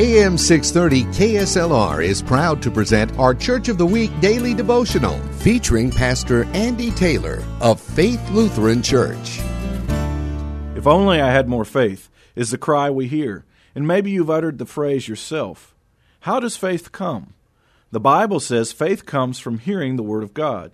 AM 0.00 0.38
630 0.38 1.12
KSLR 1.18 2.04
is 2.04 2.22
proud 2.22 2.62
to 2.62 2.70
present 2.70 3.10
our 3.18 3.34
Church 3.34 3.68
of 3.68 3.78
the 3.78 3.86
Week 3.86 4.12
daily 4.20 4.54
devotional 4.54 5.18
featuring 5.40 5.90
Pastor 5.90 6.44
Andy 6.54 6.92
Taylor 6.92 7.42
of 7.60 7.80
Faith 7.80 8.30
Lutheran 8.30 8.80
Church. 8.80 9.40
If 10.76 10.86
only 10.86 11.20
I 11.20 11.32
had 11.32 11.48
more 11.48 11.64
faith, 11.64 12.08
is 12.36 12.52
the 12.52 12.58
cry 12.58 12.90
we 12.90 13.08
hear. 13.08 13.44
And 13.74 13.88
maybe 13.88 14.12
you've 14.12 14.30
uttered 14.30 14.58
the 14.58 14.66
phrase 14.66 15.08
yourself. 15.08 15.74
How 16.20 16.38
does 16.38 16.56
faith 16.56 16.92
come? 16.92 17.34
The 17.90 17.98
Bible 17.98 18.38
says 18.38 18.70
faith 18.70 19.04
comes 19.04 19.40
from 19.40 19.58
hearing 19.58 19.96
the 19.96 20.04
Word 20.04 20.22
of 20.22 20.32
God. 20.32 20.70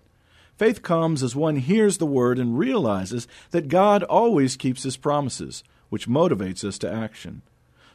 Faith 0.59 0.83
comes 0.83 1.23
as 1.23 1.35
one 1.35 1.57
hears 1.57 1.97
the 1.97 2.05
Word 2.05 2.39
and 2.39 2.59
realizes 2.59 3.27
that 3.53 3.69
God 3.69 4.03
always 4.03 4.55
keeps 4.55 4.83
His 4.83 4.99
promises, 4.99 5.65
which 5.89 6.09
motivates 6.09 6.63
us 6.63 6.77
to 6.77 6.93
action. 6.93 7.41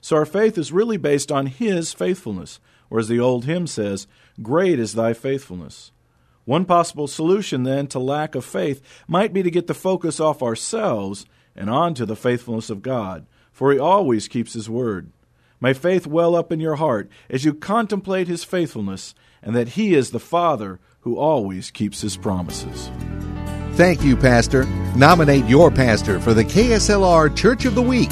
So 0.02 0.16
our 0.16 0.26
faith 0.26 0.58
is 0.58 0.72
really 0.72 0.98
based 0.98 1.32
on 1.32 1.48
His 1.48 1.94
faithfulness, 1.94 2.60
or 2.90 3.00
as 3.00 3.08
the 3.08 3.20
old 3.20 3.46
hymn 3.46 3.68
says, 3.68 4.08
Great 4.42 4.80
is 4.80 4.94
thy 4.94 5.14
faithfulness. 5.14 5.92
One 6.46 6.66
possible 6.66 7.08
solution, 7.08 7.64
then, 7.64 7.88
to 7.88 8.00
lack 8.00 8.34
of 8.34 8.46
faith 8.46 8.82
might 9.08 9.34
be 9.34 9.44
to 9.44 9.52
get 9.52 9.68
the 9.68 9.74
focus 9.74 10.20
off 10.20 10.42
ourselves 10.42 11.26
and 11.56 11.70
onto 11.70 12.06
the 12.06 12.16
faithfulness 12.16 12.70
of 12.70 12.82
God, 12.82 13.28
for 13.52 13.72
He 13.72 13.80
always 13.80 14.28
keeps 14.28 14.54
His 14.54 14.70
word. 14.70 15.12
May 15.62 15.74
faith 15.74 16.08
well 16.08 16.36
up 16.36 16.52
in 16.52 16.60
your 16.60 16.78
heart 16.78 17.10
as 17.30 17.44
you 17.44 17.54
contemplate 17.54 18.28
His 18.28 18.44
faithfulness 18.44 19.14
and 19.44 19.56
that 19.56 19.70
He 19.70 19.94
is 19.94 20.12
the 20.12 20.20
Father 20.20 20.80
who 21.02 21.18
always 21.18 21.70
keeps 21.70 22.02
His 22.02 22.18
promises. 22.18 22.90
Thank 23.74 24.04
you, 24.04 24.18
Pastor. 24.18 24.66
Nominate 24.96 25.46
your 25.46 25.70
pastor 25.70 26.20
for 26.20 26.34
the 26.34 26.44
KSLR 26.44 27.36
Church 27.36 27.66
of 27.66 27.76
the 27.76 27.82
Week 27.82 28.12